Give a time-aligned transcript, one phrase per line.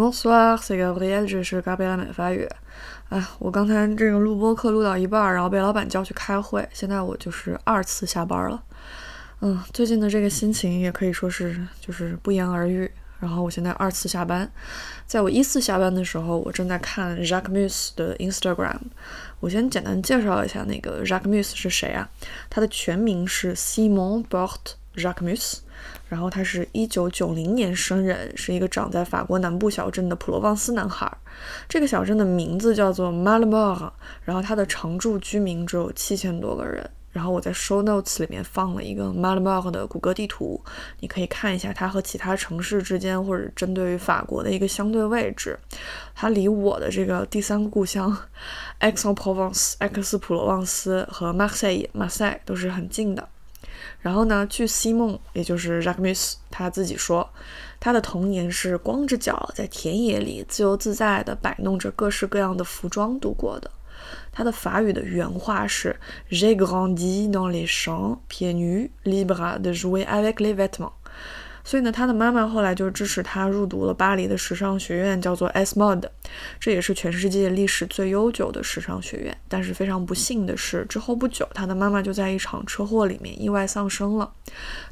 [0.00, 2.48] Bonsoir, c'est Gabriel，这是 Gabriel 美法语。
[3.10, 8.62] 哎，我刚才这个录播课录到一半，然后被老板叫去开会，现在我就是二次下班了。
[9.40, 12.90] 嗯，最近的这个心情也可以说是就是不言而喻。
[13.18, 14.50] 然后我现在二次下班，
[15.06, 18.78] 在我一次下班的时候，我正在看 Jacques Mus 的 Instagram。
[19.40, 22.08] 我先简单介绍一下那个 Jacques Mus 是谁啊？
[22.48, 25.58] 他的全名是 Simon Bort Jacques Mus。
[26.08, 31.10] 然后他是一九九零年生人，是一个长在法国南部小镇的普罗旺斯男孩。
[31.68, 33.90] 这个小镇的名字叫做 Malmort，
[34.24, 36.88] 然后它的常住居民只有七千多个人。
[37.12, 40.62] 然后我在 Show Notes 里面放了一个 Malmort 的谷歌地图，
[41.00, 45.58] 你可以看一下它和其他城市之间或者针对于法国的一个相对位置。
[46.14, 48.16] 它离我的这个第三个故乡
[48.78, 53.28] Aix-en-Provence（ 埃克斯普罗旺斯）和 Marseille（ 马赛）都是很近的。
[54.00, 57.28] 然后呢，据西蒙，也就是 Jacques Mus，他自己说，
[57.78, 63.70] 他的童年是光着脚在田野里自由自在地摆弄着各式各样的服装度过的。
[64.32, 65.94] 他的法语的原话是
[66.30, 70.92] “J'ai grandi dans les champs, pieds nus, libre de jouer avec les vêtements。”
[71.62, 76.04] 所以呢，他的妈妈后来就支持他入读了巴黎的时尚学院，叫做 S Mod，
[76.58, 79.36] 这也是全世界历史最悠久的时尚学院。
[79.48, 84.32] 但是非常不幸的是，之后不久，他的妈妈就在一场车祸里面意外丧生了。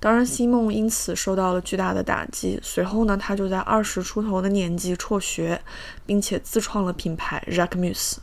[0.00, 2.58] 当然，西梦因此受到了巨大的打击。
[2.62, 5.60] 随后呢，他就在二十出头的年纪辍学，
[6.04, 8.16] 并且自创了品牌 Jacques Muse。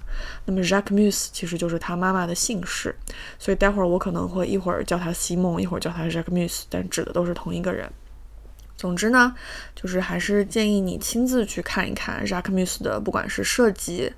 [0.46, 2.96] 那么 Jacques Muse 其实就是他妈妈的姓氏，
[3.40, 7.90] 所以待会儿我可能会一会儿叫他西梦，一会儿叫他 Jacques Muse，但指的都是同一个人。
[8.76, 9.34] 总之呢，
[9.76, 14.12] 就是还是建议你亲自去看一看 Jacquemus 的，不管是设计、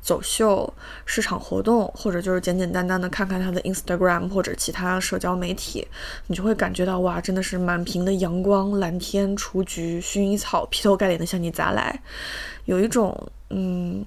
[0.00, 0.72] 走秀、
[1.04, 5.88] 市场活动，或者就是简简单单的看看他的 Instagram 或者其他社交媒体，
[6.28, 12.00] 你就会感觉到哇，真的是满屏的阳光、蓝天、雏菊、薰衣草，劈头盖脸的向你砸来，
[12.66, 14.04] 有一种嗯，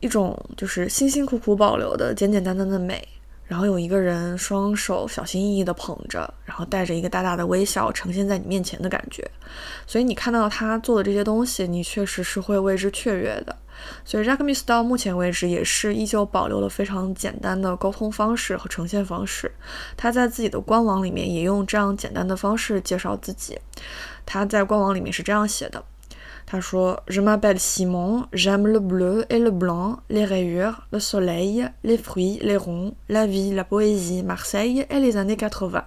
[0.00, 3.08] 一种就是辛辛苦苦保留的简简单单的美。
[3.46, 9.28] 然后有一个人双手小心翼翼地捧着，然后带着一个大大的微笑呈现在你面前的感觉，
[9.86, 13.56] 所以你看到他做的这些东西，你确实是会为之雀跃的。
[14.04, 19.50] 所以 jacquemus 到目前为止也是依旧保留了非常简单的沟通方式和呈现方式。
[19.96, 23.58] 他在自己的官网里面也用这样简单的方式介绍自己。
[24.24, 25.84] 他在官网里面是这样写的。
[26.46, 32.56] 他说：“Je m'appelle Simon, j'aime le bleu et le blanc, les rayures, le soleil, les fruits, les
[32.56, 35.84] ronds, la vie, la poésie, Marseille et les années quatre-vingt。”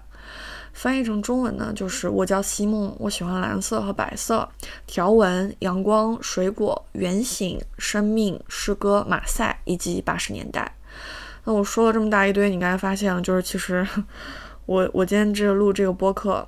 [0.74, 4.48] 翻译成中文呢，就是我叫西梦，我喜欢蓝色和白色，
[4.86, 10.76] 条纹、阳光、水果、圆形、生命、诗歌、马赛以及八十年代。
[11.46, 13.88] 那我说了这么大一堆，你刚才发现了，就是其实
[14.66, 16.48] 我我今天这录这个播客。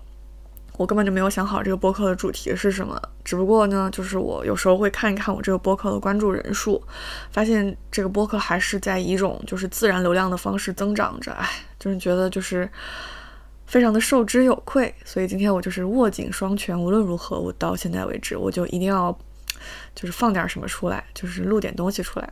[0.80, 6.82] 我根本就没有想好这个播客的主题是什么，只不过呢，就是我有时候会看一看我这个播客的关注人数，
[7.32, 12.70] 发现这个播客还是在以一种就是自然流量的方式增长着，哎，就是觉得就是
[13.66, 19.12] 非常的受之有愧，所以今天我就是握紧双拳，无论如何，我到现在为止，我就一定要
[19.96, 22.30] 就是放点什么出来，就是录点东西出来。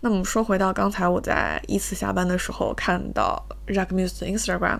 [0.00, 4.78] 那么说回到刚才我在一次下班的时候看到 Jacques Mus 的 Instagram，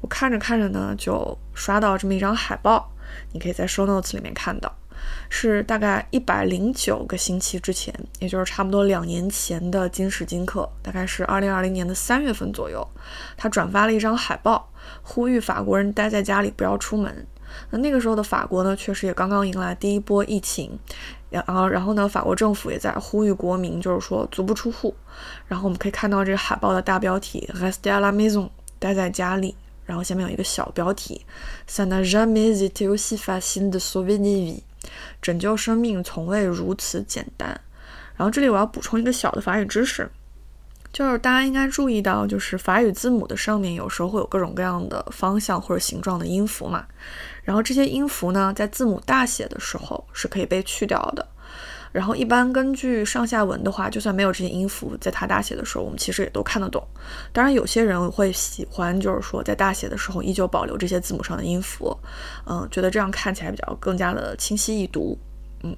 [0.00, 2.92] 我看着看着呢，就刷到这么一张海报，
[3.32, 4.76] 你可以在 Show Notes 里面看到，
[5.30, 12.86] 是大概一百零九个星期之前，也就是差不多两年前的今时今刻，大概是二零二零年的三月份左右，
[13.36, 14.70] 他转发了一张海报，
[15.02, 17.26] 呼吁法国人待在家里不要出门。
[17.70, 20.78] 那那个时候的法国呢，确实也刚刚迎来第一波疫情，
[21.30, 24.94] 然后然后呢，法国政府也在呼吁国民，就是说足不出户。
[25.46, 29.54] 然后我们可以看到这个海报的大标题 “Restez à la maison”，待在家里。
[29.84, 31.26] 然后下面有一个小标题
[31.66, 34.60] s a n a jamais été aussi facile de sauver des vies。”
[35.20, 37.60] 拯救生命从未如此简单。
[38.16, 40.10] 然后这里我要补充一个小的法语知识。
[40.92, 46.84] 就是大家应该注意到，就是法语字母的上面有时候会有各种各样的方向或者形状的音符嘛。
[47.42, 51.26] 然后这些音符呢，在字母大写的时候是可以被去掉的。
[51.92, 56.80] 然后一般根据上下文的话，就算没有这些音符，在它大写的时候，我们其实也都看得懂。
[57.32, 61.96] 当然，有些人会喜欢，就是说在大写的时候依旧保留这些字母上的音符，
[62.46, 65.18] 嗯，觉得这样看起来比较更加的清晰易读。
[65.64, 65.76] 嗯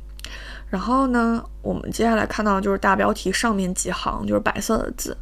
[0.73, 5.15] 然后呢，我们接下来看到就是大标题上面几行，就是白色的字，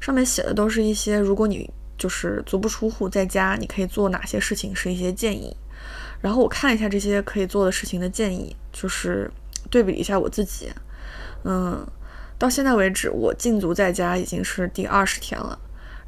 [0.00, 5.56] 上面写的都是一些如果你就是足不出户在家，你可以做哪些事情，是一些建议。
[6.20, 9.30] 然后我看一下这些可以做的事情的建议，就是
[9.70, 10.72] 对比一下我自己，
[11.44, 11.86] 嗯，
[12.36, 15.56] 到现在为止，我禁足在家已经是第二十天了。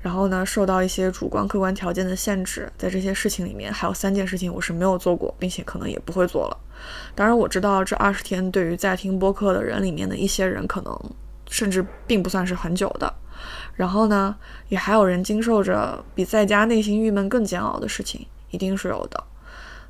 [0.00, 6.56] 然后呢，受到一些主观客观条件的限制，在这些事情里面，还有三件事情我是没有做过，并且可能也不会做了。
[7.16, 10.96] 当然，我知道这二十天对于在听播客的人里面的一些人，可能
[11.50, 13.12] 甚至并不算是很久的。
[13.74, 14.36] 然后呢，
[14.68, 19.24] 也还有人经受着比在家内心郁闷更煎熬的事情，一定是有的。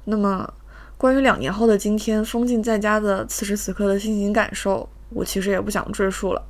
[0.04, 0.50] 那么，
[0.96, 4.88] 关于两年后的今天，封禁在家的此时此刻的心情感受。
[5.10, 6.43] 我其实也不想赘述了。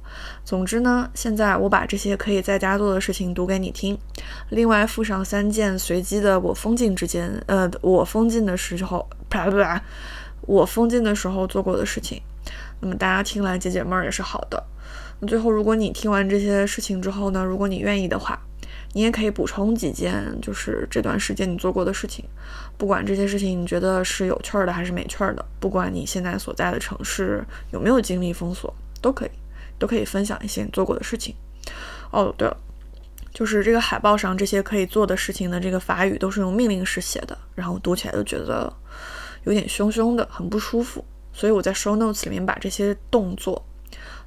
[0.44, 3.96] 总之呢，现在我把这些可以在家做的事情读给你听，
[4.50, 9.82] 另外附上三件随机的我封禁之间，呃，我封禁的时候，啪啪，
[10.42, 12.20] 我封禁的时候做过的事情。
[12.80, 14.62] 那么大家听来解解闷儿也是好的。
[15.20, 18.40] 那最后，如果你听完这些事情之后呢，如果你愿意的话，
[18.92, 22.24] 你也可以补充几件，就是这段时间你做过的事情。
[22.76, 29.30] 不管这些事情你觉得是有趣儿的还是没趣儿的，不管你现在所在的城市有没有经历封锁，都可以，
[29.78, 31.34] 都可以分享一些你做过的事情。
[32.10, 32.56] 哦，对了，
[33.32, 38.72] 就是这个海报上这些可以做的事情的这个法语都是用命令式写的，然后读起来就觉得
[39.44, 41.04] 有点凶凶的，很不舒服。
[41.32, 43.64] 所以我在 show notes 里面把这些动作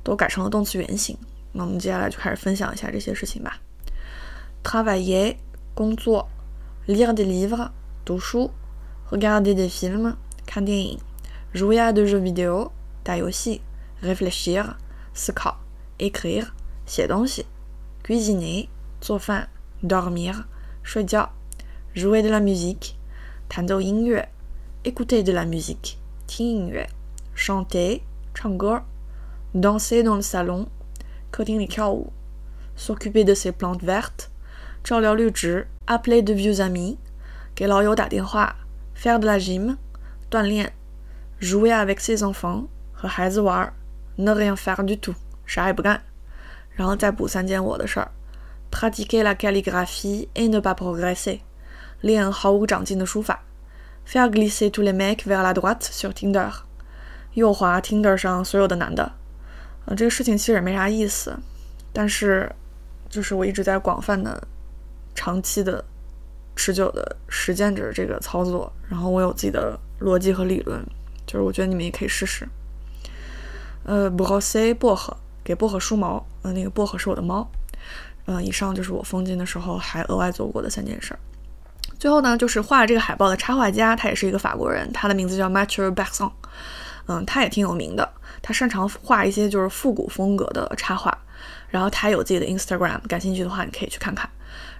[0.04, 1.18] 都改成了动词原形。
[1.52, 3.58] 那我们接下来就开始分享一下这些事情吧。
[4.62, 5.37] travailler
[5.75, 6.28] 工作，
[6.87, 7.70] lire des livres。
[8.05, 8.52] 读书，
[9.11, 10.14] regarder des films，
[10.46, 11.00] 看电影，
[11.52, 12.70] jouer à des jeux vidéo，
[13.02, 13.61] 打游戏，
[14.00, 14.76] réfléchir，
[15.12, 15.56] 思考，
[15.99, 16.52] écrire，
[16.87, 17.46] 写东西，
[18.05, 18.69] cuisiner，
[19.00, 19.49] 做饭，
[19.82, 20.44] dormir，
[20.84, 21.31] 睡觉，
[21.96, 22.94] jouer de la musique，
[23.49, 24.28] 弹奏音乐，
[24.84, 25.96] écouter de la musique，
[26.28, 26.88] 听音乐，
[27.34, 28.02] chanter，
[28.34, 28.82] 唱歌，
[29.52, 30.69] danser dans le salon，
[31.32, 32.12] 客厅里跳舞，
[32.76, 34.30] s'occuper de ses plantes vertes，
[34.83, 36.98] 照料绿植，appeler de vieux amis。
[37.54, 38.56] 给老友打电话
[38.95, 39.78] ，faire de la gym，
[40.30, 40.72] 锻炼
[41.39, 43.72] ，jouer avec ses enfants，和孩子玩
[44.18, 46.01] ，ne rien faire du tout，啥也不干，
[46.72, 48.10] 然后再补三件我的事儿
[48.72, 51.42] ，pratiquer la calligraphie et ne pas progresser，
[52.00, 53.44] 练毫无长进的书法
[54.07, 56.50] ，faire glisser tous les mecs vers la droite sur Tinder，
[57.34, 59.12] 右滑 Tinder 上所有的男的，
[59.86, 61.38] 呃，这个事情其实也没啥意思，
[61.92, 62.50] 但是
[63.10, 64.48] 就是我一直在广泛的、
[65.16, 65.84] 长期的。
[66.54, 70.86] 持久的实践着这个操作，然后我有自己的逻辑和理论，
[71.25, 72.48] 就是我觉得你们也可以试试。
[73.84, 75.16] 呃，薄荷 C 薄荷
[75.46, 77.50] 给薄荷梳毛，呃，那个薄荷是我的猫。
[78.25, 81.18] 嗯，以上就是我封禁的时候还额外做过的三件事。
[81.98, 86.31] 最后呢，就是画这个海报的插画家，他也是一个法国人，他的名字叫 Mathieu Baxon。
[87.08, 88.08] 嗯，他也挺有名的，
[88.42, 91.18] 他擅长画一些就是复古风格的插画，
[91.71, 94.29] 然后他有自己的 Instagram，感兴趣的话你可以去看看。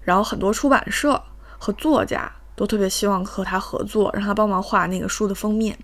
[0.04, 1.20] 然后很多出版社。
[1.64, 5.78] 和作家都特别希望和他合作，让他帮忙画那个书的封面。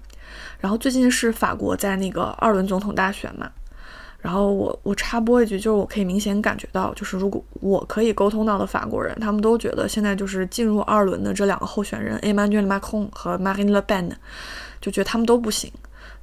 [0.60, 3.48] 然后最近是法国在那个二轮总统大选嘛，
[4.20, 14.10] 然后我我插播一句，就是我可以明显感觉到，就是如果我可以沟通到的法国人，他们都觉得现在就是进入二轮的这两个候选人，Emmanuel Macron 和 Marine Le Pen，
[14.82, 15.72] 就觉得他们都不行，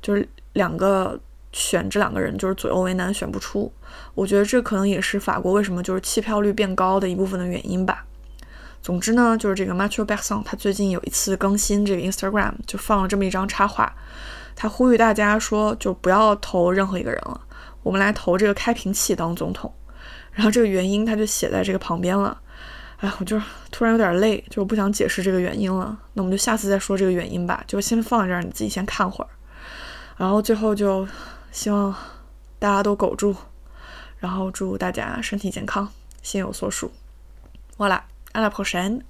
[0.02, 1.16] 就是两个
[1.54, 3.72] 选这两个人就是左右为难，选不出。
[4.14, 8.04] 我觉得这可能也是法国为什么就是弃票率变高的一部分的原因吧。
[8.82, 13.90] 总之呢，就是这个 Matthew Baxon，他最近有一次更新这个 Instagram，就放了这么一张插画，
[14.54, 17.40] 他呼吁大家说，就不要投任何一个人了，
[17.82, 19.72] 我们来投这个开瓶器当总统。
[20.32, 22.38] 然后这个原因他就写在这个旁边了。
[22.98, 23.40] 哎，我就
[23.70, 25.96] 突然有点累，就不想解释这个原因了。
[26.14, 29.28] 那我们就下次再说这个原因吧，就先放在这儿，你自己先看会儿。
[30.16, 31.06] 然后最后就
[31.54, 31.94] 希望
[32.58, 33.37] 大家都苟住，
[34.18, 35.88] 然后祝大家身体健康，
[36.20, 36.90] 心有所属。
[37.76, 38.04] 我啦。
[38.32, 39.04] 阿拉婆神